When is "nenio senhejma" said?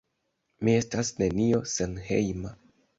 1.21-2.59